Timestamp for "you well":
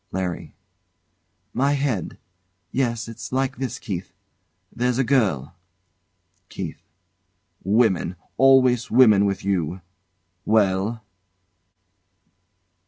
9.45-11.03